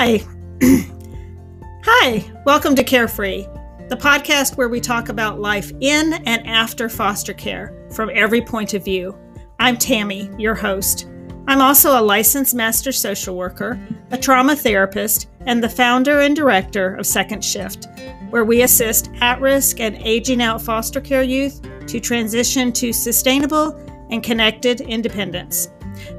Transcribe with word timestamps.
Hi. 0.00 0.20
Hi, 1.84 2.24
welcome 2.46 2.76
to 2.76 2.84
Carefree, 2.84 3.48
the 3.88 3.96
podcast 3.96 4.56
where 4.56 4.68
we 4.68 4.80
talk 4.80 5.08
about 5.08 5.40
life 5.40 5.72
in 5.80 6.12
and 6.24 6.46
after 6.46 6.88
foster 6.88 7.34
care 7.34 7.74
from 7.90 8.08
every 8.14 8.40
point 8.40 8.74
of 8.74 8.84
view. 8.84 9.18
I'm 9.58 9.76
Tammy, 9.76 10.30
your 10.38 10.54
host. 10.54 11.08
I'm 11.48 11.60
also 11.60 11.98
a 11.98 12.00
licensed 12.00 12.54
master 12.54 12.92
social 12.92 13.34
worker, 13.34 13.76
a 14.12 14.16
trauma 14.16 14.54
therapist, 14.54 15.30
and 15.46 15.60
the 15.60 15.68
founder 15.68 16.20
and 16.20 16.36
director 16.36 16.94
of 16.94 17.04
Second 17.04 17.44
Shift, 17.44 17.88
where 18.30 18.44
we 18.44 18.62
assist 18.62 19.10
at 19.20 19.40
risk 19.40 19.80
and 19.80 19.96
aging 19.96 20.40
out 20.40 20.62
foster 20.62 21.00
care 21.00 21.24
youth 21.24 21.60
to 21.88 21.98
transition 21.98 22.70
to 22.74 22.92
sustainable 22.92 23.72
and 24.12 24.22
connected 24.22 24.80
independence. 24.80 25.70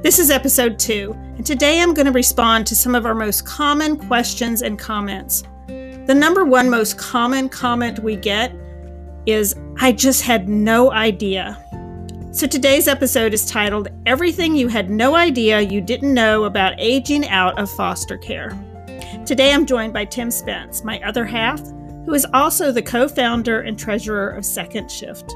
This 0.02 0.18
is 0.18 0.30
episode 0.30 0.78
two, 0.78 1.12
and 1.36 1.44
today 1.44 1.80
I'm 1.80 1.94
going 1.94 2.06
to 2.06 2.12
respond 2.12 2.66
to 2.66 2.74
some 2.74 2.94
of 2.94 3.06
our 3.06 3.14
most 3.14 3.46
common 3.46 3.96
questions 3.96 4.62
and 4.62 4.78
comments. 4.78 5.42
The 5.66 6.14
number 6.14 6.44
one 6.44 6.70
most 6.70 6.98
common 6.98 7.48
comment 7.48 7.98
we 7.98 8.16
get 8.16 8.52
is 9.26 9.54
I 9.78 9.92
just 9.92 10.22
had 10.22 10.48
no 10.48 10.90
idea. 10.90 11.64
So 12.32 12.46
today's 12.46 12.88
episode 12.88 13.34
is 13.34 13.44
titled 13.44 13.88
Everything 14.06 14.54
You 14.54 14.68
Had 14.68 14.88
No 14.90 15.16
Idea 15.16 15.60
You 15.60 15.80
Didn't 15.80 16.14
Know 16.14 16.44
About 16.44 16.74
Aging 16.78 17.28
Out 17.28 17.58
of 17.58 17.70
Foster 17.70 18.16
Care. 18.16 18.50
Today 19.26 19.52
I'm 19.52 19.66
joined 19.66 19.92
by 19.92 20.04
Tim 20.04 20.30
Spence, 20.30 20.82
my 20.82 21.00
other 21.02 21.24
half, 21.24 21.60
who 22.06 22.14
is 22.14 22.26
also 22.32 22.72
the 22.72 22.82
co 22.82 23.06
founder 23.06 23.60
and 23.60 23.78
treasurer 23.78 24.30
of 24.30 24.44
Second 24.44 24.90
Shift. 24.90 25.34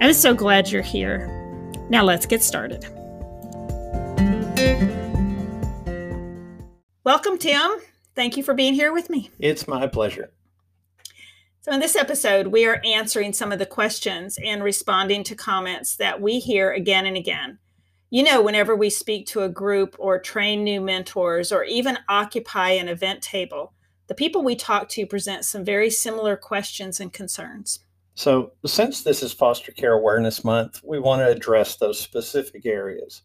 I'm 0.00 0.12
so 0.12 0.34
glad 0.34 0.70
you're 0.70 0.82
here. 0.82 1.28
Now 1.88 2.04
let's 2.04 2.26
get 2.26 2.42
started. 2.42 2.86
Welcome, 7.04 7.38
Tim. 7.38 7.70
Thank 8.14 8.36
you 8.36 8.42
for 8.42 8.52
being 8.52 8.74
here 8.74 8.92
with 8.92 9.08
me. 9.08 9.30
It's 9.38 9.68
my 9.68 9.86
pleasure. 9.86 10.30
So, 11.60 11.72
in 11.72 11.80
this 11.80 11.96
episode, 11.96 12.48
we 12.48 12.66
are 12.66 12.80
answering 12.84 13.32
some 13.32 13.52
of 13.52 13.58
the 13.58 13.66
questions 13.66 14.38
and 14.44 14.62
responding 14.62 15.24
to 15.24 15.34
comments 15.34 15.96
that 15.96 16.20
we 16.20 16.38
hear 16.38 16.72
again 16.72 17.06
and 17.06 17.16
again. 17.16 17.58
You 18.10 18.22
know, 18.22 18.40
whenever 18.40 18.74
we 18.74 18.88
speak 18.88 19.26
to 19.26 19.42
a 19.42 19.48
group 19.48 19.96
or 19.98 20.18
train 20.18 20.62
new 20.62 20.80
mentors 20.80 21.50
or 21.50 21.64
even 21.64 21.98
occupy 22.08 22.70
an 22.70 22.88
event 22.88 23.22
table, 23.22 23.72
the 24.06 24.14
people 24.14 24.42
we 24.42 24.54
talk 24.54 24.88
to 24.90 25.06
present 25.06 25.44
some 25.44 25.64
very 25.64 25.90
similar 25.90 26.36
questions 26.36 27.00
and 27.00 27.12
concerns. 27.12 27.80
So, 28.14 28.52
since 28.64 29.02
this 29.02 29.22
is 29.22 29.32
Foster 29.32 29.72
Care 29.72 29.92
Awareness 29.92 30.44
Month, 30.44 30.80
we 30.84 30.98
want 30.98 31.20
to 31.20 31.28
address 31.28 31.76
those 31.76 32.00
specific 32.00 32.64
areas. 32.64 33.22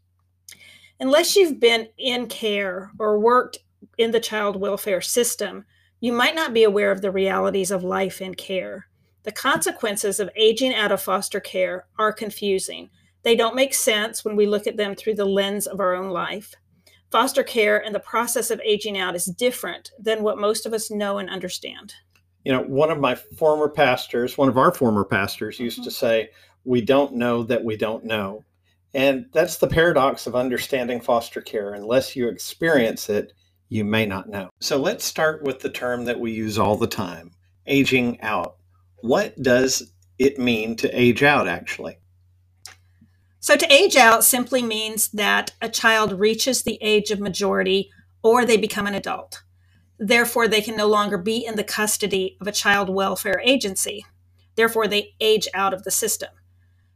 Unless 1.02 1.36
you've 1.36 1.60
been 1.60 1.88
in 1.98 2.28
care 2.28 2.92
or 3.00 3.18
worked 3.18 3.58
in 3.98 4.12
the 4.12 4.20
child 4.20 4.56
welfare 4.56 5.02
system, 5.02 5.66
you 6.00 6.14
might 6.14 6.36
not 6.36 6.54
be 6.54 6.64
aware 6.64 6.92
of 6.92 7.02
the 7.02 7.10
realities 7.10 7.72
of 7.72 7.84
life 7.84 8.22
in 8.22 8.36
care. 8.36 8.86
The 9.24 9.32
consequences 9.32 10.20
of 10.20 10.30
aging 10.36 10.76
out 10.76 10.92
of 10.92 11.02
foster 11.02 11.40
care 11.40 11.88
are 11.98 12.14
confusing. 12.14 12.92
They 13.24 13.36
don't 13.36 13.56
make 13.56 13.74
sense 13.74 14.24
when 14.24 14.36
we 14.36 14.46
look 14.46 14.68
at 14.68 14.78
them 14.78 14.94
through 14.94 15.16
the 15.16 15.26
lens 15.26 15.66
of 15.66 15.80
our 15.80 15.96
own 15.96 16.12
life. 16.12 16.54
Foster 17.10 17.44
care 17.44 17.84
and 17.84 17.96
the 17.96 18.00
process 18.00 18.52
of 18.52 18.62
aging 18.64 19.00
out 19.00 19.16
is 19.16 19.26
different 19.26 19.90
than 20.00 20.22
what 20.22 20.38
most 20.38 20.68
of 20.68 20.74
us 20.74 20.92
know 20.92 21.18
and 21.18 21.32
understand. 21.32 21.96
You 22.46 22.52
know, 22.52 22.62
one 22.62 22.92
of 22.92 23.00
my 23.00 23.16
former 23.16 23.70
pastors, 23.70 24.38
one 24.38 24.50
of 24.50 24.58
our 24.58 24.72
former 24.72 25.04
pastors, 25.04 25.60
used 25.60 25.80
mm-hmm. 25.80 25.86
to 25.86 25.92
say, 25.92 26.30
We 26.64 26.82
don't 26.82 27.16
know 27.16 27.42
that 27.44 27.64
we 27.64 27.76
don't 27.76 28.06
know. 28.06 28.46
And 28.94 29.28
that's 29.32 29.58
the 29.58 29.68
paradox 29.68 30.28
of 30.28 30.36
understanding 30.36 31.00
foster 31.00 31.42
care. 31.42 31.74
Unless 31.74 32.16
you 32.16 32.28
experience 32.28 33.10
it, 33.10 33.34
you 33.70 33.86
may 33.86 34.06
not 34.06 34.30
know. 34.30 34.50
So 34.60 34.78
let's 34.78 35.06
start 35.06 35.44
with 35.44 35.60
the 35.60 35.70
term 35.70 36.06
that 36.06 36.20
we 36.20 36.32
use 36.32 36.58
all 36.58 36.76
the 36.76 36.88
time 36.88 37.32
aging 37.68 38.20
out. 38.22 38.58
What 39.02 39.42
does 39.42 39.94
it 40.20 40.38
mean 40.38 40.76
to 40.78 40.90
age 40.90 41.24
out, 41.24 41.48
actually? 41.48 41.98
So, 43.40 43.56
to 43.56 43.74
age 43.74 43.96
out 43.96 44.24
simply 44.24 44.62
means 44.62 45.08
that 45.10 45.54
a 45.62 45.70
child 45.70 46.20
reaches 46.20 46.62
the 46.62 46.78
age 46.82 47.10
of 47.10 47.20
majority 47.20 47.90
or 48.22 48.46
they 48.46 48.58
become 48.58 48.86
an 48.86 48.94
adult. 48.94 49.42
Therefore, 49.98 50.48
they 50.48 50.62
can 50.62 50.76
no 50.76 50.88
longer 50.88 51.18
be 51.18 51.44
in 51.44 51.56
the 51.56 51.64
custody 51.64 52.38
of 52.40 52.48
a 52.48 52.52
child 52.52 52.90
welfare 52.90 53.42
agency. 53.44 54.06
Therefore, 54.56 54.88
they 54.88 55.16
age 55.20 55.48
out 55.56 55.74
of 55.74 55.84
the 55.84 55.92
system. 55.92 56.30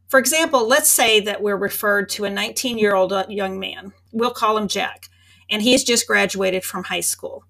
For 0.08 0.20
example, 0.20 0.66
let's 0.66 0.88
say 0.88 1.20
that 1.20 1.42
we're 1.42 1.56
referred 1.56 2.08
to 2.10 2.24
a 2.24 2.30
19 2.30 2.78
year 2.78 2.94
old 2.94 3.12
uh, 3.12 3.26
young 3.28 3.58
man. 3.58 3.92
We'll 4.12 4.30
call 4.30 4.56
him 4.56 4.68
Jack 4.68 5.08
and 5.50 5.62
he's 5.62 5.84
just 5.84 6.06
graduated 6.06 6.64
from 6.64 6.84
high 6.84 7.00
school. 7.00 7.44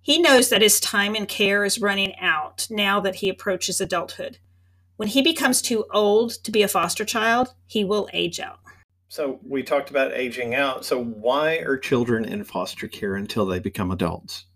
He 0.00 0.18
knows 0.18 0.48
that 0.48 0.62
his 0.62 0.80
time 0.80 1.14
in 1.14 1.26
care 1.26 1.64
is 1.64 1.80
running 1.80 2.16
out 2.18 2.66
now 2.70 3.00
that 3.00 3.16
he 3.16 3.28
approaches 3.28 3.80
adulthood. 3.80 4.38
When 4.96 5.08
he 5.08 5.22
becomes 5.22 5.62
too 5.62 5.84
old 5.92 6.32
to 6.44 6.50
be 6.50 6.62
a 6.62 6.68
foster 6.68 7.04
child, 7.04 7.54
he 7.66 7.84
will 7.84 8.08
age 8.12 8.40
out. 8.40 8.58
So, 9.08 9.40
we 9.46 9.62
talked 9.62 9.90
about 9.90 10.12
aging 10.12 10.54
out. 10.54 10.86
So, 10.86 11.02
why 11.02 11.56
are 11.56 11.76
children 11.76 12.24
in 12.24 12.44
foster 12.44 12.88
care 12.88 13.14
until 13.14 13.44
they 13.44 13.58
become 13.58 13.90
adults? 13.90 14.46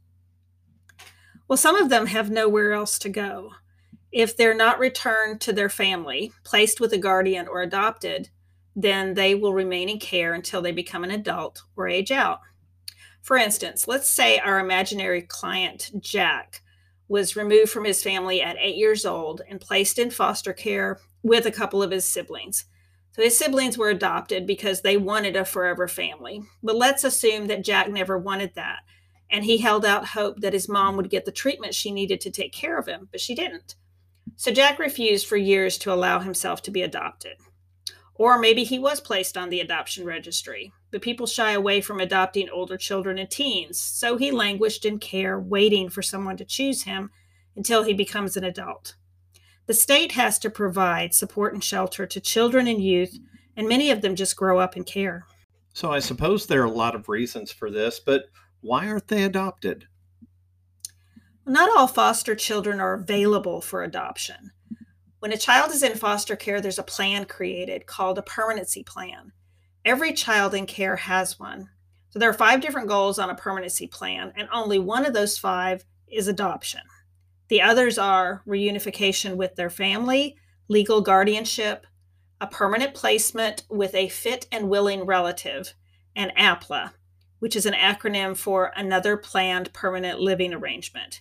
Well, 1.47 1.59
some 1.59 1.77
of 1.77 1.91
them 1.91 2.07
have 2.07 2.31
nowhere 2.31 2.73
else 2.73 2.99
to 3.01 3.11
go. 3.11 3.53
If 4.17 4.35
they're 4.35 4.55
not 4.55 4.79
returned 4.79 5.43
to 5.43 5.53
their 5.53 5.69
family, 5.69 6.33
placed 6.43 6.81
with 6.81 6.91
a 6.95 6.97
guardian, 6.97 7.47
or 7.47 7.61
adopted, 7.61 8.31
then 8.75 9.13
they 9.13 9.35
will 9.35 9.53
remain 9.53 9.91
in 9.91 9.99
care 9.99 10.33
until 10.33 10.63
they 10.63 10.73
become 10.73 11.05
an 11.05 11.11
adult 11.11 11.65
or 11.77 11.87
age 11.87 12.11
out. 12.11 12.41
For 13.21 13.37
instance, 13.37 13.87
let's 13.87 14.09
say 14.09 14.39
our 14.39 14.59
imaginary 14.59 15.21
client, 15.21 15.91
Jack, 16.01 16.63
was 17.09 17.37
removed 17.37 17.69
from 17.69 17.85
his 17.85 18.03
family 18.03 18.41
at 18.41 18.57
eight 18.59 18.77
years 18.77 19.05
old 19.05 19.43
and 19.51 19.61
placed 19.61 19.99
in 19.99 20.11
foster 20.11 20.55
care 20.55 20.99
with 21.23 21.45
a 21.45 21.53
couple 21.53 21.83
of 21.83 21.91
his 21.91 22.09
siblings. 22.09 22.65
So 23.13 23.21
his 23.21 23.37
siblings 23.37 23.77
were 23.77 23.91
adopted 23.91 24.47
because 24.47 24.81
they 24.81 24.97
wanted 24.97 25.37
a 25.37 25.45
forever 25.45 25.89
family. 25.89 26.43
But 26.63 26.77
let's 26.77 27.05
assume 27.05 27.49
that 27.49 27.67
Jack 27.67 27.91
never 27.91 28.17
wanted 28.17 28.55
that. 28.55 28.79
And 29.31 29.45
he 29.45 29.59
held 29.59 29.85
out 29.85 30.07
hope 30.09 30.41
that 30.41 30.55
his 30.55 30.71
mom 30.71 30.97
would 30.97 31.11
get 31.11 31.27
the 31.27 31.33
treatment 31.33 31.75
she 31.75 31.93
needed 31.93 32.23
to 32.23 32.31
take 32.31 32.55
care 32.55 32.79
of 32.79 32.87
him, 32.87 33.11
but 33.13 33.21
she 33.21 33.35
didn't. 33.35 33.77
So 34.35 34.51
Jack 34.53 34.79
refused 34.79 35.27
for 35.27 35.37
years 35.37 35.79
to 35.79 35.93
allow 35.93 36.19
himself 36.19 36.63
to 36.63 36.71
be 36.71 36.83
adopted. 36.83 37.37
Or 38.15 38.39
maybe 38.39 38.65
he 38.65 38.79
was 38.79 39.01
placed 39.01 39.37
on 39.37 39.51
the 39.51 39.61
adoption 39.61 40.05
registry, 40.05 40.73
but 40.91 41.03
people 41.03 41.27
shy 41.27 41.53
away 41.53 41.81
from 41.81 42.01
adopting 42.01 42.49
older 42.49 42.79
children 42.79 43.19
and 43.19 43.31
teens, 43.31 43.79
so 43.79 44.17
he 44.17 44.31
languished 44.31 44.85
in 44.85 44.99
care, 44.99 45.39
waiting 45.39 45.91
for 45.91 46.03
someone 46.03 46.37
to 46.39 46.45
choose 46.45 46.85
him 46.85 47.11
until 47.55 47.83
he 47.83 47.93
becomes 47.93 48.37
an 48.37 48.45
adult. 48.45 48.97
The 49.67 49.75
state 49.75 50.13
has 50.13 50.39
to 50.41 50.51
provide 50.51 51.13
support 51.13 51.53
and 51.53 51.63
shelter 51.63 52.07
to 52.07 52.21
children 52.21 52.67
and 52.67 52.83
youth, 52.83 53.19
and 53.57 53.69
many 53.69 53.91
of 53.91 54.01
them 54.01 54.17
just 54.17 54.37
grow 54.37 54.59
up 54.59 54.77
in 54.77 54.85
care. 54.85 55.27
So 55.75 55.93
I 55.93 55.99
suppose 55.99 56.47
there 56.47 56.63
are 56.63 56.67
a 56.67 56.71
lot 56.71 56.95
of 56.95 57.09
reasons 57.09 57.53
for 57.53 57.71
this, 57.71 58.01
but 58.01 58.25
why 58.61 58.89
aren't 58.89 59.09
they 59.09 59.25
adopted? 59.25 59.87
Not 61.49 61.71
all 61.77 61.87
foster 61.87 62.35
children 62.35 62.81
are 62.81 62.95
available 62.95 63.61
for 63.61 63.85
adoption. 63.85 64.51
When 65.21 65.33
a 65.33 65.37
child 65.37 65.71
is 65.71 65.85
in 65.85 65.95
foster 65.95 66.35
care, 66.35 66.61
there's 66.61 66.81
a 66.81 66.83
plan 66.83 67.25
created 67.25 67.87
called 67.87 68.19
a 68.19 68.23
permanency 68.23 68.83
plan. 68.83 69.31
Every 69.85 70.13
child 70.13 70.55
in 70.55 70.67
care 70.67 70.97
has 70.97 71.39
one. 71.39 71.71
So 72.11 72.19
there 72.19 72.29
are 72.29 72.35
five 72.35 72.61
different 72.61 72.89
goals 72.89 73.21
on 73.21 73.31
a 73.31 73.37
permanency 73.37 73.87
plan, 73.87 74.33
and 74.35 74.49
only 74.53 74.81
one 74.81 75.07
of 75.07 75.15
those 75.15 75.39
five 75.39 75.85
is 76.09 76.27
adoption. 76.27 76.81
The 77.47 77.63
others 77.63 77.97
are 77.97 78.43
reunification 78.45 79.37
with 79.37 79.55
their 79.55 79.71
family, 79.71 80.37
legal 80.67 81.01
guardianship, 81.01 81.87
a 82.41 82.49
permanent 82.49 82.93
placement 82.93 83.63
with 83.71 83.95
a 83.95 84.09
fit 84.09 84.49
and 84.51 84.69
willing 84.69 85.07
relative, 85.07 85.75
and 86.17 86.33
APLA, 86.37 86.91
which 87.39 87.55
is 87.55 87.67
an 87.67 87.75
acronym 87.75 88.37
for 88.37 88.73
Another 88.75 89.17
Planned 89.17 89.73
Permanent 89.73 90.19
Living 90.19 90.53
Arrangement. 90.53 91.21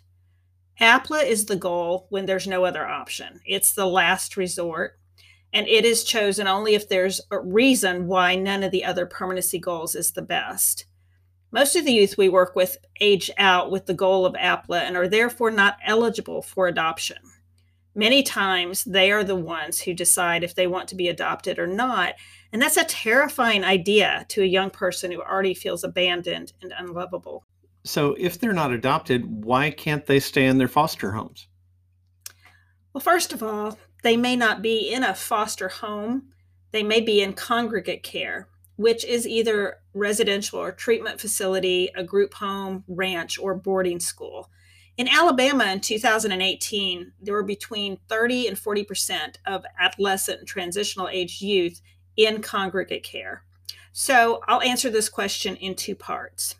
APLA 0.79 1.25
is 1.25 1.45
the 1.45 1.55
goal 1.55 2.05
when 2.09 2.25
there's 2.25 2.47
no 2.47 2.65
other 2.65 2.85
option. 2.85 3.39
It's 3.45 3.73
the 3.73 3.85
last 3.85 4.35
resort, 4.35 4.99
and 5.53 5.67
it 5.67 5.85
is 5.85 6.03
chosen 6.03 6.47
only 6.47 6.75
if 6.75 6.89
there's 6.89 7.21
a 7.31 7.39
reason 7.39 8.07
why 8.07 8.35
none 8.35 8.61
of 8.61 8.71
the 8.71 8.83
other 8.83 9.05
permanency 9.05 9.57
goals 9.57 9.95
is 9.95 10.11
the 10.11 10.21
best. 10.21 10.85
Most 11.49 11.77
of 11.77 11.85
the 11.85 11.93
youth 11.93 12.17
we 12.17 12.27
work 12.27 12.57
with 12.57 12.77
age 12.99 13.31
out 13.37 13.71
with 13.71 13.85
the 13.85 13.93
goal 13.93 14.25
of 14.25 14.33
APLA 14.33 14.81
and 14.81 14.97
are 14.97 15.07
therefore 15.07 15.51
not 15.51 15.77
eligible 15.85 16.41
for 16.41 16.67
adoption. 16.67 17.19
Many 17.97 18.23
times 18.23 18.83
they 18.83 19.09
are 19.09 19.23
the 19.23 19.37
ones 19.37 19.79
who 19.79 19.93
decide 19.93 20.43
if 20.43 20.55
they 20.55 20.67
want 20.67 20.89
to 20.89 20.95
be 20.95 21.07
adopted 21.07 21.57
or 21.57 21.67
not, 21.67 22.15
and 22.51 22.61
that's 22.61 22.75
a 22.75 22.83
terrifying 22.83 23.63
idea 23.63 24.25
to 24.27 24.41
a 24.41 24.45
young 24.45 24.69
person 24.69 25.13
who 25.13 25.21
already 25.21 25.53
feels 25.53 25.85
abandoned 25.85 26.51
and 26.61 26.73
unlovable. 26.77 27.45
So, 27.85 28.15
if 28.19 28.39
they're 28.39 28.51
not 28.51 28.71
adopted, 28.71 29.45
why 29.45 29.69
can't 29.69 30.05
they 30.05 30.19
stay 30.19 30.47
in 30.47 30.57
their 30.57 30.67
foster 30.67 31.11
homes? 31.11 31.47
Well, 32.91 33.01
first 33.01 33.31
of 33.31 33.43
all, 33.43 33.77
they 34.03 34.17
may 34.17 34.35
not 34.35 34.61
be 34.61 34.91
in 34.91 35.03
a 35.03 35.13
foster 35.13 35.69
home, 35.69 36.29
they 36.71 36.83
may 36.83 36.99
be 36.99 37.21
in 37.21 37.33
congregate 37.33 38.03
care. 38.03 38.47
which 38.77 39.05
is 39.05 39.25
either 39.25 39.77
residential 39.93 40.59
or 40.59 40.71
treatment 40.71 41.21
facility, 41.21 41.89
a 41.95 42.03
group 42.03 42.33
home, 42.33 42.83
ranch, 42.87 43.39
or 43.39 43.55
boarding 43.55 44.01
school. 44.01 44.49
In 44.97 45.07
Alabama 45.07 45.65
in 45.65 45.79
2018, 45.79 47.13
there 47.21 47.33
were 47.33 47.43
between 47.43 47.97
30 48.09 48.47
and 48.47 48.59
40 48.59 48.83
percent 48.83 49.39
of 49.45 49.63
adolescent 49.79 50.39
and 50.39 50.47
transitional 50.47 51.07
age 51.07 51.41
youth 51.41 51.81
in 52.17 52.41
congregate 52.41 53.03
care. 53.03 53.43
So 53.93 54.41
I'll 54.47 54.61
answer 54.61 54.89
this 54.89 55.07
question 55.07 55.55
in 55.55 55.75
two 55.75 55.95
parts. 55.95 56.55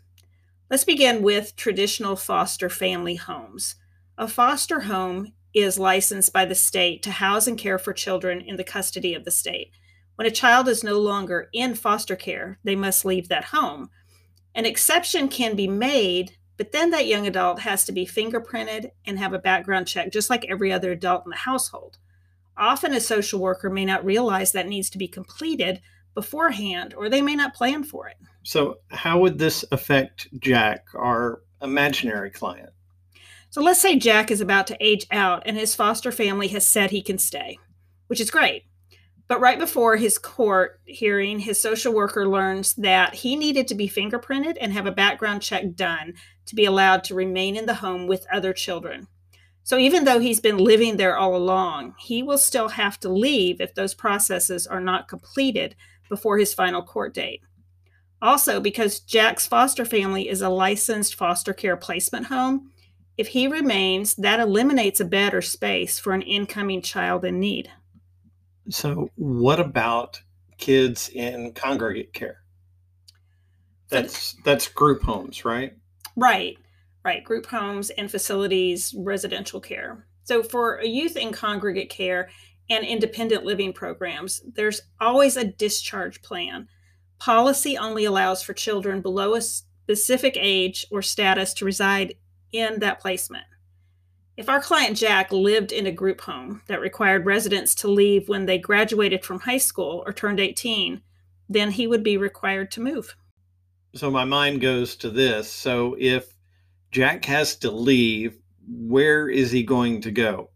Let's 0.68 0.82
begin 0.82 1.22
with 1.22 1.54
traditional 1.54 2.16
foster 2.16 2.68
family 2.68 3.14
homes. 3.14 3.76
A 4.18 4.26
foster 4.26 4.80
home 4.80 5.32
is 5.54 5.78
licensed 5.78 6.32
by 6.32 6.44
the 6.44 6.56
state 6.56 7.04
to 7.04 7.12
house 7.12 7.46
and 7.46 7.56
care 7.56 7.78
for 7.78 7.92
children 7.92 8.40
in 8.40 8.56
the 8.56 8.64
custody 8.64 9.14
of 9.14 9.24
the 9.24 9.30
state. 9.30 9.70
When 10.16 10.26
a 10.26 10.30
child 10.32 10.66
is 10.66 10.82
no 10.82 10.98
longer 10.98 11.48
in 11.52 11.76
foster 11.76 12.16
care, 12.16 12.58
they 12.64 12.74
must 12.74 13.04
leave 13.04 13.28
that 13.28 13.44
home. 13.44 13.90
An 14.56 14.66
exception 14.66 15.28
can 15.28 15.54
be 15.54 15.68
made, 15.68 16.32
but 16.56 16.72
then 16.72 16.90
that 16.90 17.06
young 17.06 17.28
adult 17.28 17.60
has 17.60 17.84
to 17.84 17.92
be 17.92 18.04
fingerprinted 18.04 18.90
and 19.06 19.20
have 19.20 19.34
a 19.34 19.38
background 19.38 19.86
check, 19.86 20.10
just 20.10 20.30
like 20.30 20.46
every 20.46 20.72
other 20.72 20.90
adult 20.90 21.26
in 21.26 21.30
the 21.30 21.36
household. 21.36 21.98
Often, 22.56 22.92
a 22.92 23.00
social 23.00 23.38
worker 23.38 23.70
may 23.70 23.84
not 23.84 24.04
realize 24.04 24.50
that 24.50 24.66
needs 24.66 24.90
to 24.90 24.98
be 24.98 25.06
completed 25.06 25.80
beforehand, 26.12 26.92
or 26.94 27.08
they 27.08 27.22
may 27.22 27.36
not 27.36 27.54
plan 27.54 27.84
for 27.84 28.08
it. 28.08 28.16
So, 28.46 28.78
how 28.92 29.18
would 29.18 29.40
this 29.40 29.64
affect 29.72 30.28
Jack, 30.38 30.84
our 30.94 31.42
imaginary 31.60 32.30
client? 32.30 32.70
So, 33.50 33.60
let's 33.60 33.80
say 33.80 33.98
Jack 33.98 34.30
is 34.30 34.40
about 34.40 34.68
to 34.68 34.76
age 34.78 35.04
out 35.10 35.42
and 35.46 35.56
his 35.56 35.74
foster 35.74 36.12
family 36.12 36.46
has 36.48 36.64
said 36.64 36.92
he 36.92 37.02
can 37.02 37.18
stay, 37.18 37.58
which 38.06 38.20
is 38.20 38.30
great. 38.30 38.62
But 39.26 39.40
right 39.40 39.58
before 39.58 39.96
his 39.96 40.16
court 40.16 40.80
hearing, 40.84 41.40
his 41.40 41.60
social 41.60 41.92
worker 41.92 42.28
learns 42.28 42.74
that 42.74 43.16
he 43.16 43.34
needed 43.34 43.66
to 43.66 43.74
be 43.74 43.88
fingerprinted 43.88 44.56
and 44.60 44.72
have 44.72 44.86
a 44.86 44.92
background 44.92 45.42
check 45.42 45.74
done 45.74 46.14
to 46.44 46.54
be 46.54 46.66
allowed 46.66 47.02
to 47.04 47.16
remain 47.16 47.56
in 47.56 47.66
the 47.66 47.74
home 47.74 48.06
with 48.06 48.28
other 48.32 48.52
children. 48.52 49.08
So 49.64 49.76
even 49.76 50.04
though 50.04 50.20
he's 50.20 50.38
been 50.38 50.58
living 50.58 50.98
there 50.98 51.16
all 51.16 51.34
along, 51.34 51.96
he 51.98 52.22
will 52.22 52.38
still 52.38 52.68
have 52.68 53.00
to 53.00 53.08
leave 53.08 53.60
if 53.60 53.74
those 53.74 53.92
processes 53.92 54.68
are 54.68 54.80
not 54.80 55.08
completed 55.08 55.74
before 56.08 56.38
his 56.38 56.54
final 56.54 56.84
court 56.84 57.12
date. 57.12 57.40
Also, 58.26 58.58
because 58.58 58.98
Jack's 58.98 59.46
foster 59.46 59.84
family 59.84 60.28
is 60.28 60.42
a 60.42 60.48
licensed 60.48 61.14
foster 61.14 61.52
care 61.52 61.76
placement 61.76 62.26
home, 62.26 62.72
if 63.16 63.28
he 63.28 63.46
remains, 63.46 64.16
that 64.16 64.40
eliminates 64.40 64.98
a 64.98 65.04
bed 65.04 65.32
or 65.32 65.40
space 65.40 66.00
for 66.00 66.12
an 66.12 66.22
incoming 66.22 66.82
child 66.82 67.24
in 67.24 67.38
need. 67.38 67.70
So, 68.68 69.10
what 69.14 69.60
about 69.60 70.20
kids 70.58 71.08
in 71.10 71.52
congregate 71.52 72.12
care? 72.12 72.42
That's 73.90 74.34
that's 74.44 74.66
group 74.66 75.04
homes, 75.04 75.44
right? 75.44 75.76
Right. 76.16 76.58
Right. 77.04 77.22
Group 77.22 77.46
homes 77.46 77.90
and 77.90 78.10
facilities, 78.10 78.92
residential 78.98 79.60
care. 79.60 80.04
So 80.24 80.42
for 80.42 80.78
a 80.78 80.86
youth 80.88 81.16
in 81.16 81.30
congregate 81.30 81.90
care 81.90 82.30
and 82.68 82.84
independent 82.84 83.44
living 83.44 83.72
programs, 83.72 84.42
there's 84.56 84.80
always 85.00 85.36
a 85.36 85.44
discharge 85.44 86.20
plan. 86.22 86.66
Policy 87.18 87.78
only 87.78 88.04
allows 88.04 88.42
for 88.42 88.52
children 88.52 89.00
below 89.00 89.34
a 89.34 89.40
specific 89.40 90.36
age 90.38 90.86
or 90.90 91.02
status 91.02 91.54
to 91.54 91.64
reside 91.64 92.14
in 92.52 92.80
that 92.80 93.00
placement. 93.00 93.44
If 94.36 94.50
our 94.50 94.60
client 94.60 94.98
Jack 94.98 95.32
lived 95.32 95.72
in 95.72 95.86
a 95.86 95.92
group 95.92 96.20
home 96.20 96.60
that 96.66 96.80
required 96.80 97.24
residents 97.24 97.74
to 97.76 97.88
leave 97.88 98.28
when 98.28 98.44
they 98.44 98.58
graduated 98.58 99.24
from 99.24 99.40
high 99.40 99.56
school 99.58 100.02
or 100.04 100.12
turned 100.12 100.40
18, 100.40 101.00
then 101.48 101.70
he 101.70 101.86
would 101.86 102.02
be 102.02 102.18
required 102.18 102.70
to 102.72 102.82
move. 102.82 103.16
So 103.94 104.10
my 104.10 104.24
mind 104.24 104.60
goes 104.60 104.94
to 104.96 105.10
this. 105.10 105.50
So 105.50 105.96
if 105.98 106.36
Jack 106.90 107.24
has 107.24 107.56
to 107.56 107.70
leave, 107.70 108.36
where 108.68 109.28
is 109.28 109.50
he 109.50 109.62
going 109.62 110.02
to 110.02 110.10
go? 110.10 110.50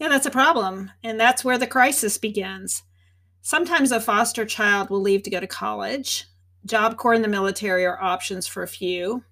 Yeah, 0.00 0.08
that's 0.08 0.26
a 0.26 0.30
problem. 0.30 0.90
And 1.04 1.20
that's 1.20 1.44
where 1.44 1.58
the 1.58 1.66
crisis 1.66 2.18
begins. 2.18 2.82
Sometimes 3.42 3.92
a 3.92 4.00
foster 4.00 4.44
child 4.44 4.90
will 4.90 5.00
leave 5.00 5.22
to 5.22 5.30
go 5.30 5.40
to 5.40 5.46
college. 5.46 6.26
Job 6.66 6.96
Corps 6.96 7.14
and 7.14 7.24
the 7.24 7.28
military 7.28 7.86
are 7.86 8.02
options 8.02 8.46
for 8.46 8.62
a 8.62 8.68
few. 8.68 9.24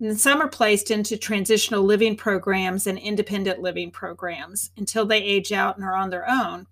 And 0.00 0.18
some 0.18 0.40
are 0.40 0.48
placed 0.48 0.90
into 0.90 1.16
transitional 1.16 1.82
living 1.82 2.16
programs 2.16 2.86
and 2.86 2.98
independent 2.98 3.60
living 3.60 3.90
programs 3.90 4.70
until 4.76 5.06
they 5.06 5.22
age 5.22 5.50
out 5.52 5.76
and 5.76 5.84
are 5.84 5.96
on 5.96 6.10
their 6.10 6.28
own. 6.28 6.66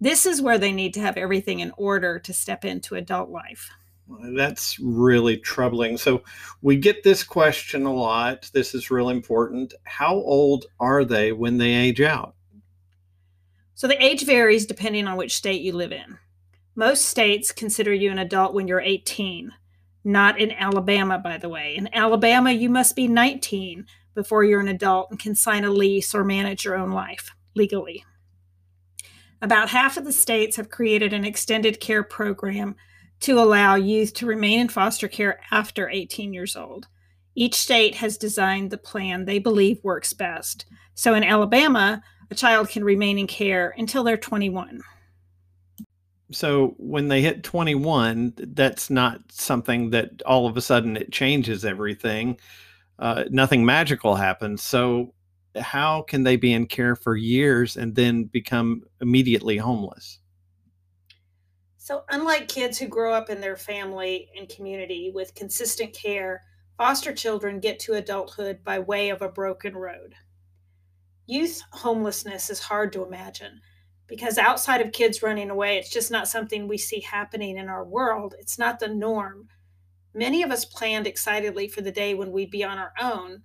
This 0.00 0.24
is 0.24 0.40
where 0.40 0.58
they 0.58 0.72
need 0.72 0.94
to 0.94 1.00
have 1.00 1.16
everything 1.16 1.60
in 1.60 1.72
order 1.76 2.18
to 2.20 2.32
step 2.32 2.64
into 2.64 2.94
adult 2.94 3.30
life. 3.30 3.70
That's 4.34 4.78
really 4.80 5.36
troubling. 5.36 5.96
So, 5.96 6.22
we 6.62 6.76
get 6.76 7.04
this 7.04 7.22
question 7.22 7.86
a 7.86 7.92
lot. 7.92 8.50
This 8.52 8.74
is 8.74 8.90
real 8.90 9.08
important. 9.08 9.74
How 9.84 10.14
old 10.14 10.66
are 10.80 11.04
they 11.04 11.30
when 11.32 11.58
they 11.58 11.72
age 11.74 12.00
out? 12.00 12.34
So, 13.80 13.88
the 13.88 14.04
age 14.04 14.26
varies 14.26 14.66
depending 14.66 15.08
on 15.08 15.16
which 15.16 15.34
state 15.34 15.62
you 15.62 15.72
live 15.72 15.90
in. 15.90 16.18
Most 16.74 17.06
states 17.06 17.50
consider 17.50 17.94
you 17.94 18.10
an 18.10 18.18
adult 18.18 18.52
when 18.52 18.68
you're 18.68 18.78
18. 18.78 19.52
Not 20.04 20.38
in 20.38 20.50
Alabama, 20.50 21.16
by 21.16 21.38
the 21.38 21.48
way. 21.48 21.76
In 21.76 21.88
Alabama, 21.94 22.52
you 22.52 22.68
must 22.68 22.94
be 22.94 23.08
19 23.08 23.86
before 24.14 24.44
you're 24.44 24.60
an 24.60 24.68
adult 24.68 25.10
and 25.10 25.18
can 25.18 25.34
sign 25.34 25.64
a 25.64 25.70
lease 25.70 26.14
or 26.14 26.24
manage 26.24 26.62
your 26.62 26.76
own 26.76 26.90
life 26.90 27.30
legally. 27.56 28.04
About 29.40 29.70
half 29.70 29.96
of 29.96 30.04
the 30.04 30.12
states 30.12 30.56
have 30.56 30.68
created 30.68 31.14
an 31.14 31.24
extended 31.24 31.80
care 31.80 32.02
program 32.02 32.76
to 33.20 33.38
allow 33.38 33.76
youth 33.76 34.12
to 34.12 34.26
remain 34.26 34.60
in 34.60 34.68
foster 34.68 35.08
care 35.08 35.40
after 35.50 35.88
18 35.88 36.34
years 36.34 36.54
old. 36.54 36.86
Each 37.34 37.54
state 37.54 37.94
has 37.94 38.18
designed 38.18 38.70
the 38.70 38.76
plan 38.76 39.24
they 39.24 39.38
believe 39.38 39.82
works 39.82 40.12
best. 40.12 40.66
So 40.94 41.14
in 41.14 41.24
Alabama, 41.24 42.02
a 42.30 42.34
child 42.34 42.68
can 42.68 42.84
remain 42.84 43.18
in 43.18 43.26
care 43.26 43.74
until 43.76 44.04
they're 44.04 44.16
21 44.16 44.82
so 46.32 46.74
when 46.78 47.08
they 47.08 47.22
hit 47.22 47.42
21 47.42 48.34
that's 48.36 48.88
not 48.88 49.20
something 49.30 49.90
that 49.90 50.22
all 50.22 50.46
of 50.46 50.56
a 50.56 50.60
sudden 50.60 50.96
it 50.96 51.12
changes 51.12 51.64
everything. 51.64 52.38
Uh, 52.98 53.24
nothing 53.30 53.64
magical 53.64 54.14
happens. 54.14 54.62
So 54.62 55.14
how 55.56 56.02
can 56.02 56.22
they 56.22 56.36
be 56.36 56.52
in 56.52 56.66
care 56.66 56.94
for 56.94 57.16
years 57.16 57.76
and 57.76 57.94
then 57.94 58.24
become 58.24 58.82
immediately 59.00 59.56
homeless? 59.56 60.20
So 61.76 62.04
unlike 62.10 62.46
kids 62.46 62.78
who 62.78 62.86
grow 62.86 63.12
up 63.12 63.30
in 63.30 63.40
their 63.40 63.56
family 63.56 64.28
and 64.38 64.48
community 64.48 65.10
with 65.12 65.34
consistent 65.34 65.92
care 65.92 66.42
foster 66.76 67.12
children 67.12 67.58
get 67.58 67.80
to 67.80 67.94
adulthood 67.94 68.62
by 68.62 68.78
way 68.78 69.10
of 69.10 69.22
a 69.22 69.28
broken 69.28 69.74
road 69.76 70.14
youth 71.30 71.62
homelessness 71.72 72.50
is 72.50 72.58
hard 72.58 72.92
to 72.92 73.04
imagine 73.04 73.60
because 74.06 74.38
outside 74.38 74.80
of 74.80 74.92
kids 74.92 75.22
running 75.22 75.50
away, 75.50 75.78
it's 75.78 75.88
just 75.88 76.10
not 76.10 76.26
something 76.26 76.66
we 76.66 76.76
see 76.76 77.00
happening 77.00 77.56
in 77.56 77.68
our 77.68 77.84
world. 77.84 78.34
It's 78.40 78.58
not 78.58 78.80
the 78.80 78.88
norm. 78.88 79.48
Many 80.12 80.42
of 80.42 80.50
us 80.50 80.64
planned 80.64 81.06
excitedly 81.06 81.68
for 81.68 81.80
the 81.80 81.92
day 81.92 82.14
when 82.14 82.32
we'd 82.32 82.50
be 82.50 82.64
on 82.64 82.76
our 82.76 82.92
own. 83.00 83.42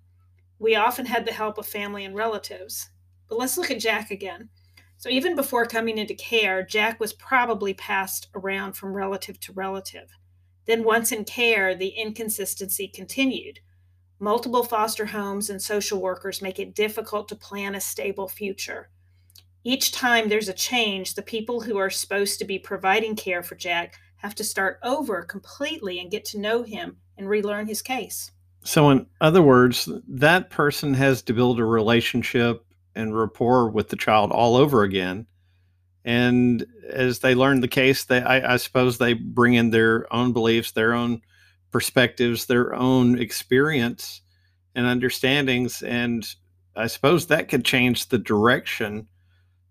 We 0.58 0.76
often 0.76 1.06
had 1.06 1.26
the 1.26 1.34
help 1.34 1.60
of 1.60 1.68
family 1.68 2.04
and 2.04 2.16
relatives. 2.16 2.90
But 3.30 3.38
let's 3.38 3.58
look 3.58 3.70
at 3.70 3.80
Jack 3.80 4.10
again. 4.10 4.50
So, 4.98 5.10
even 5.10 5.36
before 5.36 5.66
coming 5.66 6.00
into 6.00 6.16
care, 6.16 6.64
Jack 6.64 7.00
was 7.00 7.14
probably 7.14 7.74
passed 7.76 8.30
around 8.34 8.74
from 8.74 8.94
relative 8.94 9.40
to 9.42 9.54
relative. 9.54 10.10
Then, 10.66 10.84
once 10.84 11.12
in 11.12 11.26
care, 11.26 11.76
the 11.76 11.90
inconsistency 11.90 12.88
continued. 12.88 13.60
Multiple 14.20 14.64
foster 14.64 15.08
homes 15.08 15.50
and 15.50 15.62
social 15.62 16.02
workers 16.02 16.42
make 16.42 16.60
it 16.60 16.74
difficult 16.74 17.28
to 17.28 17.36
plan 17.36 17.76
a 17.76 17.82
stable 17.82 18.28
future. 18.28 18.90
Each 19.64 19.92
time 19.92 20.30
there's 20.30 20.48
a 20.48 20.54
change, 20.54 21.16
the 21.16 21.22
people 21.22 21.62
who 21.62 21.78
are 21.78 21.90
supposed 21.90 22.40
to 22.40 22.46
be 22.46 22.60
providing 22.60 23.16
care 23.16 23.44
for 23.44 23.56
Jack 23.56 23.96
have 24.18 24.36
to 24.36 24.44
start 24.44 24.80
over 24.84 25.24
completely 25.24 26.00
and 26.00 26.12
get 26.12 26.24
to 26.26 26.40
know 26.40 26.64
him 26.64 26.98
and 27.18 27.28
relearn 27.28 27.68
his 27.68 27.82
case. 27.82 28.32
So, 28.64 28.90
in 28.90 29.06
other 29.22 29.42
words, 29.42 29.90
that 30.08 30.50
person 30.50 30.94
has 30.94 31.22
to 31.24 31.34
build 31.34 31.60
a 31.60 31.66
relationship 31.66 32.66
and 32.96 33.18
rapport 33.18 33.70
with 33.70 33.90
the 33.90 33.96
child 33.96 34.32
all 34.32 34.56
over 34.56 34.84
again. 34.84 35.28
And 36.04 36.66
as 36.90 37.20
they 37.20 37.36
learn 37.36 37.60
the 37.60 37.68
case, 37.68 38.06
they, 38.06 38.22
I, 38.22 38.54
I 38.54 38.58
suppose, 38.58 38.98
they 38.98 39.14
bring 39.14 39.56
in 39.56 39.72
their 39.72 40.12
own 40.14 40.32
beliefs, 40.32 40.72
their 40.72 40.94
own 40.94 41.22
perspectives, 41.76 42.46
their 42.46 42.74
own 42.74 43.20
experience 43.20 44.22
and 44.76 44.88
understandings. 44.88 45.84
And 45.84 46.26
I 46.74 46.88
suppose 46.88 47.28
that 47.28 47.50
could 47.50 47.66
change 47.66 48.08
the 48.08 48.18
direction 48.18 49.10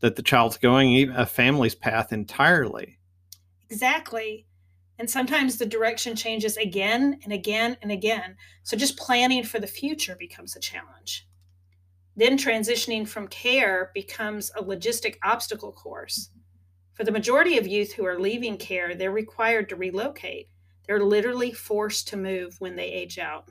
that 0.00 0.14
the 0.14 0.23
child's 0.23 0.58
going 0.58 1.08
a 1.08 1.25
family's 1.25 1.75
path 1.75 2.12
entirely. 2.12 2.99
Exactly. 3.70 4.44
And 4.99 5.08
sometimes 5.08 5.56
the 5.56 5.64
direction 5.64 6.14
changes 6.14 6.58
again 6.58 7.20
and 7.25 7.32
again 7.32 7.78
and 7.80 7.90
again. 7.90 8.37
So 8.64 8.76
just 8.76 8.99
planning 8.99 9.42
for 9.42 9.58
the 9.58 9.66
future 9.66 10.14
becomes 10.14 10.54
a 10.54 10.61
challenge. 10.61 11.26
Then 12.14 12.37
transitioning 12.37 13.08
from 13.08 13.28
care 13.28 13.92
becomes 13.94 14.52
a 14.54 14.62
logistic 14.62 15.16
obstacle 15.23 15.73
course. 15.73 16.28
For 16.92 17.04
the 17.04 17.12
majority 17.12 17.56
of 17.56 17.66
youth 17.66 17.94
who 17.94 18.04
are 18.04 18.20
leaving 18.20 18.58
care, 18.58 18.94
they're 18.94 19.11
required 19.11 19.70
to 19.70 19.76
relocate. 19.76 20.50
They're 20.86 21.02
literally 21.02 21.52
forced 21.52 22.08
to 22.08 22.16
move 22.16 22.56
when 22.58 22.76
they 22.76 22.86
age 22.86 23.18
out. 23.18 23.48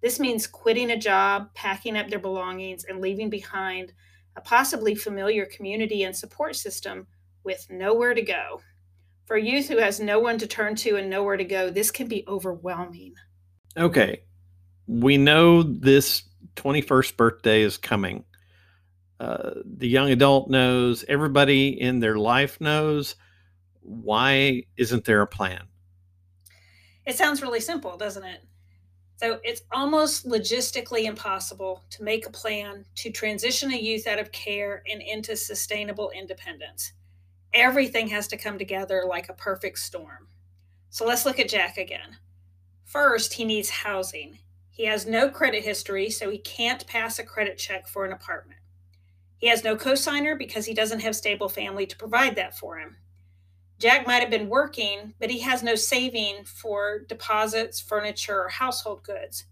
This 0.00 0.18
means 0.18 0.46
quitting 0.46 0.90
a 0.90 0.96
job, 0.96 1.52
packing 1.54 1.96
up 1.96 2.08
their 2.08 2.18
belongings, 2.18 2.84
and 2.84 3.00
leaving 3.00 3.28
behind 3.28 3.92
a 4.36 4.40
possibly 4.40 4.94
familiar 4.94 5.44
community 5.46 6.04
and 6.04 6.16
support 6.16 6.56
system 6.56 7.06
with 7.44 7.66
nowhere 7.70 8.14
to 8.14 8.22
go. 8.22 8.60
For 9.26 9.36
youth 9.36 9.68
who 9.68 9.78
has 9.78 10.00
no 10.00 10.18
one 10.18 10.38
to 10.38 10.46
turn 10.46 10.74
to 10.76 10.96
and 10.96 11.10
nowhere 11.10 11.36
to 11.36 11.44
go, 11.44 11.70
this 11.70 11.90
can 11.90 12.08
be 12.08 12.24
overwhelming. 12.26 13.14
Okay. 13.76 14.22
We 14.86 15.18
know 15.18 15.62
this 15.62 16.24
21st 16.56 17.16
birthday 17.16 17.62
is 17.62 17.76
coming. 17.76 18.24
Uh, 19.20 19.50
the 19.64 19.86
young 19.86 20.10
adult 20.10 20.48
knows, 20.48 21.04
everybody 21.06 21.80
in 21.80 22.00
their 22.00 22.16
life 22.16 22.60
knows. 22.60 23.16
Why 23.82 24.64
isn't 24.76 25.04
there 25.04 25.20
a 25.20 25.26
plan? 25.26 25.69
It 27.10 27.18
sounds 27.18 27.42
really 27.42 27.58
simple, 27.58 27.96
doesn't 27.96 28.22
it? 28.22 28.44
So 29.16 29.40
it's 29.42 29.62
almost 29.72 30.28
logistically 30.28 31.06
impossible 31.06 31.82
to 31.90 32.04
make 32.04 32.24
a 32.24 32.30
plan 32.30 32.84
to 32.94 33.10
transition 33.10 33.72
a 33.72 33.76
youth 33.76 34.06
out 34.06 34.20
of 34.20 34.30
care 34.30 34.84
and 34.88 35.02
into 35.02 35.34
sustainable 35.34 36.12
independence. 36.12 36.92
Everything 37.52 38.06
has 38.06 38.28
to 38.28 38.36
come 38.36 38.58
together 38.58 39.06
like 39.08 39.28
a 39.28 39.32
perfect 39.34 39.80
storm. 39.80 40.28
So 40.90 41.04
let's 41.04 41.26
look 41.26 41.40
at 41.40 41.48
Jack 41.48 41.78
again. 41.78 42.16
First, 42.84 43.32
he 43.32 43.44
needs 43.44 43.70
housing. 43.70 44.38
He 44.70 44.84
has 44.84 45.04
no 45.04 45.28
credit 45.28 45.64
history, 45.64 46.10
so 46.10 46.30
he 46.30 46.38
can't 46.38 46.86
pass 46.86 47.18
a 47.18 47.24
credit 47.24 47.58
check 47.58 47.88
for 47.88 48.04
an 48.04 48.12
apartment. 48.12 48.60
He 49.36 49.48
has 49.48 49.64
no 49.64 49.74
cosigner 49.74 50.38
because 50.38 50.64
he 50.64 50.74
doesn't 50.74 51.00
have 51.00 51.16
stable 51.16 51.48
family 51.48 51.86
to 51.86 51.96
provide 51.96 52.36
that 52.36 52.56
for 52.56 52.78
him. 52.78 52.98
Jack 53.80 54.06
might 54.06 54.20
have 54.20 54.28
been 54.28 54.50
working, 54.50 55.14
but 55.18 55.30
he 55.30 55.40
has 55.40 55.62
no 55.62 55.74
saving 55.74 56.44
for 56.44 56.98
deposits, 57.08 57.80
furniture, 57.80 58.42
or 58.42 58.48
household 58.50 59.02
goods. 59.02 59.46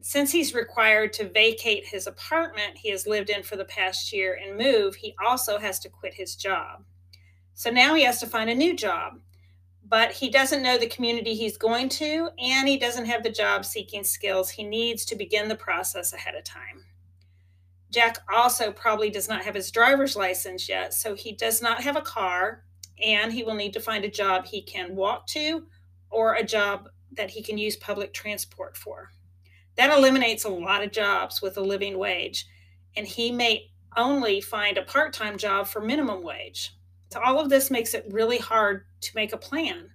Since 0.00 0.30
he's 0.30 0.54
required 0.54 1.12
to 1.14 1.28
vacate 1.28 1.84
his 1.84 2.06
apartment 2.06 2.78
he 2.78 2.90
has 2.90 3.04
lived 3.04 3.30
in 3.30 3.42
for 3.42 3.56
the 3.56 3.64
past 3.64 4.12
year 4.12 4.38
and 4.40 4.56
move, 4.56 4.94
he 4.94 5.16
also 5.22 5.58
has 5.58 5.80
to 5.80 5.88
quit 5.88 6.14
his 6.14 6.36
job. 6.36 6.84
So 7.54 7.68
now 7.68 7.96
he 7.96 8.04
has 8.04 8.20
to 8.20 8.28
find 8.28 8.48
a 8.48 8.54
new 8.54 8.76
job, 8.76 9.18
but 9.84 10.12
he 10.12 10.30
doesn't 10.30 10.62
know 10.62 10.78
the 10.78 10.86
community 10.86 11.34
he's 11.34 11.58
going 11.58 11.88
to, 11.88 12.30
and 12.38 12.68
he 12.68 12.78
doesn't 12.78 13.06
have 13.06 13.24
the 13.24 13.30
job 13.30 13.64
seeking 13.64 14.04
skills 14.04 14.50
he 14.50 14.62
needs 14.62 15.04
to 15.06 15.16
begin 15.16 15.48
the 15.48 15.56
process 15.56 16.12
ahead 16.12 16.36
of 16.36 16.44
time. 16.44 16.84
Jack 17.90 18.18
also 18.32 18.70
probably 18.70 19.10
does 19.10 19.28
not 19.28 19.44
have 19.44 19.56
his 19.56 19.72
driver's 19.72 20.14
license 20.14 20.68
yet, 20.68 20.94
so 20.94 21.16
he 21.16 21.32
does 21.32 21.60
not 21.60 21.82
have 21.82 21.96
a 21.96 22.02
car 22.02 22.62
and 23.02 23.32
he 23.32 23.42
will 23.42 23.54
need 23.54 23.72
to 23.72 23.80
find 23.80 24.04
a 24.04 24.10
job 24.10 24.46
he 24.46 24.62
can 24.62 24.94
walk 24.94 25.26
to 25.28 25.66
or 26.10 26.34
a 26.34 26.44
job 26.44 26.88
that 27.12 27.30
he 27.30 27.42
can 27.42 27.58
use 27.58 27.76
public 27.76 28.12
transport 28.12 28.76
for. 28.76 29.10
That 29.76 29.96
eliminates 29.96 30.44
a 30.44 30.48
lot 30.48 30.82
of 30.82 30.92
jobs 30.92 31.40
with 31.40 31.56
a 31.56 31.62
living 31.62 31.98
wage, 31.98 32.46
and 32.96 33.06
he 33.06 33.30
may 33.30 33.70
only 33.96 34.40
find 34.40 34.76
a 34.76 34.82
part 34.82 35.12
time 35.12 35.38
job 35.38 35.66
for 35.66 35.80
minimum 35.80 36.22
wage. 36.22 36.74
So, 37.12 37.20
all 37.20 37.40
of 37.40 37.48
this 37.48 37.70
makes 37.70 37.94
it 37.94 38.06
really 38.10 38.38
hard 38.38 38.84
to 39.02 39.10
make 39.14 39.32
a 39.32 39.38
plan. 39.38 39.90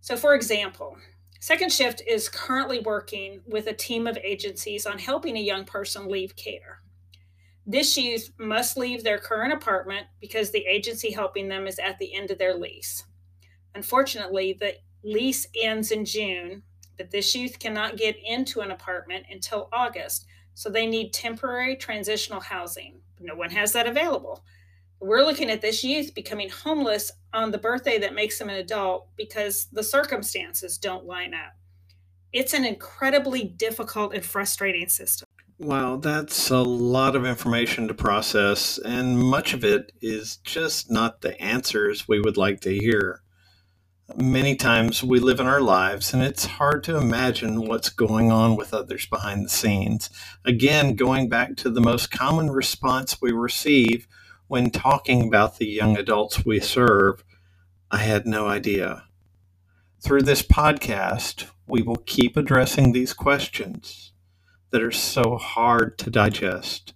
So, 0.00 0.16
for 0.16 0.34
example, 0.34 0.96
Second 1.40 1.72
Shift 1.72 2.02
is 2.06 2.28
currently 2.28 2.80
working 2.80 3.40
with 3.46 3.66
a 3.66 3.72
team 3.72 4.06
of 4.06 4.18
agencies 4.18 4.86
on 4.86 4.98
helping 4.98 5.36
a 5.36 5.40
young 5.40 5.64
person 5.64 6.08
leave 6.08 6.36
care. 6.36 6.80
This 7.68 7.96
youth 7.96 8.30
must 8.38 8.76
leave 8.76 9.02
their 9.02 9.18
current 9.18 9.52
apartment 9.52 10.06
because 10.20 10.52
the 10.52 10.64
agency 10.66 11.10
helping 11.10 11.48
them 11.48 11.66
is 11.66 11.80
at 11.80 11.98
the 11.98 12.14
end 12.14 12.30
of 12.30 12.38
their 12.38 12.54
lease. 12.54 13.04
Unfortunately, 13.74 14.52
the 14.52 14.76
lease 15.02 15.48
ends 15.60 15.90
in 15.90 16.04
June, 16.04 16.62
but 16.96 17.10
this 17.10 17.34
youth 17.34 17.58
cannot 17.58 17.96
get 17.96 18.14
into 18.24 18.60
an 18.60 18.70
apartment 18.70 19.26
until 19.30 19.68
August, 19.72 20.26
so 20.54 20.70
they 20.70 20.86
need 20.86 21.12
temporary 21.12 21.74
transitional 21.74 22.40
housing. 22.40 23.00
No 23.18 23.34
one 23.34 23.50
has 23.50 23.72
that 23.72 23.88
available. 23.88 24.44
We're 25.00 25.24
looking 25.24 25.50
at 25.50 25.60
this 25.60 25.82
youth 25.82 26.14
becoming 26.14 26.48
homeless 26.48 27.10
on 27.34 27.50
the 27.50 27.58
birthday 27.58 27.98
that 27.98 28.14
makes 28.14 28.38
them 28.38 28.48
an 28.48 28.56
adult 28.56 29.08
because 29.16 29.66
the 29.72 29.82
circumstances 29.82 30.78
don't 30.78 31.04
line 31.04 31.34
up. 31.34 31.54
It's 32.32 32.54
an 32.54 32.64
incredibly 32.64 33.42
difficult 33.42 34.14
and 34.14 34.24
frustrating 34.24 34.88
system. 34.88 35.25
Wow, 35.58 35.96
that's 35.96 36.50
a 36.50 36.60
lot 36.60 37.16
of 37.16 37.24
information 37.24 37.88
to 37.88 37.94
process, 37.94 38.76
and 38.76 39.18
much 39.18 39.54
of 39.54 39.64
it 39.64 39.90
is 40.02 40.36
just 40.36 40.90
not 40.90 41.22
the 41.22 41.40
answers 41.40 42.06
we 42.06 42.20
would 42.20 42.36
like 42.36 42.60
to 42.60 42.76
hear. 42.76 43.22
Many 44.16 44.54
times 44.54 45.02
we 45.02 45.18
live 45.18 45.40
in 45.40 45.46
our 45.46 45.62
lives, 45.62 46.12
and 46.12 46.22
it's 46.22 46.44
hard 46.44 46.84
to 46.84 46.98
imagine 46.98 47.66
what's 47.66 47.88
going 47.88 48.30
on 48.30 48.56
with 48.56 48.74
others 48.74 49.06
behind 49.06 49.46
the 49.46 49.48
scenes. 49.48 50.10
Again, 50.44 50.94
going 50.94 51.30
back 51.30 51.56
to 51.56 51.70
the 51.70 51.80
most 51.80 52.10
common 52.10 52.50
response 52.50 53.22
we 53.22 53.32
receive 53.32 54.06
when 54.48 54.70
talking 54.70 55.26
about 55.26 55.56
the 55.56 55.66
young 55.66 55.96
adults 55.96 56.44
we 56.44 56.60
serve 56.60 57.24
I 57.90 57.98
had 57.98 58.26
no 58.26 58.46
idea. 58.46 59.04
Through 60.04 60.22
this 60.22 60.42
podcast, 60.42 61.46
we 61.66 61.80
will 61.80 62.02
keep 62.04 62.36
addressing 62.36 62.92
these 62.92 63.14
questions 63.14 64.12
that 64.70 64.82
are 64.82 64.92
so 64.92 65.36
hard 65.36 65.98
to 65.98 66.10
digest 66.10 66.94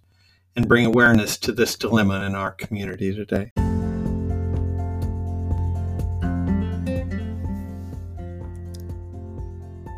and 0.55 0.67
bring 0.67 0.85
awareness 0.85 1.37
to 1.37 1.51
this 1.51 1.75
dilemma 1.75 2.25
in 2.25 2.35
our 2.35 2.51
community 2.51 3.13
today. 3.13 3.51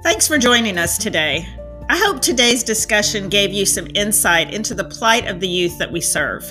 Thanks 0.04 0.28
for 0.28 0.38
joining 0.38 0.78
us 0.78 0.98
today. 0.98 1.48
I 1.90 1.98
hope 1.98 2.22
today's 2.22 2.64
discussion 2.64 3.30
gave 3.30 3.52
you 3.52 3.66
some 3.66 3.88
insight 3.96 4.54
into 4.54 4.74
the 4.74 4.84
plight 4.84 5.28
of 5.28 5.40
the 5.40 5.48
youth 5.48 5.78
that 5.80 5.92
we 5.92 6.02
serve. 6.02 6.46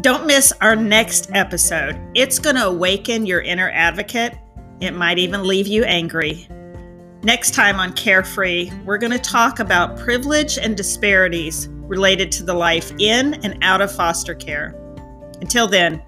Don't 0.00 0.26
miss 0.26 0.52
our 0.60 0.76
next 0.76 1.30
episode. 1.32 1.98
It's 2.14 2.38
going 2.38 2.56
to 2.56 2.66
awaken 2.66 3.26
your 3.26 3.40
inner 3.40 3.70
advocate. 3.70 4.34
It 4.80 4.92
might 4.92 5.18
even 5.18 5.44
leave 5.44 5.66
you 5.66 5.84
angry. 5.84 6.48
Next 7.26 7.54
time 7.54 7.80
on 7.80 7.92
Carefree, 7.94 8.70
we're 8.84 8.98
going 8.98 9.10
to 9.10 9.18
talk 9.18 9.58
about 9.58 9.98
privilege 9.98 10.58
and 10.58 10.76
disparities 10.76 11.66
related 11.68 12.30
to 12.30 12.44
the 12.44 12.54
life 12.54 12.92
in 13.00 13.34
and 13.44 13.58
out 13.62 13.80
of 13.80 13.90
foster 13.90 14.32
care. 14.32 14.76
Until 15.40 15.66
then, 15.66 16.00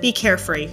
be 0.00 0.10
carefree. 0.10 0.68